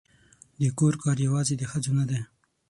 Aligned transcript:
د 0.59 0.61
کور 0.77 0.93
کار 1.03 1.17
یوازې 1.27 1.55
د 1.57 1.63
ښځو 1.71 1.91
نه 1.99 2.05
دی 2.09 2.19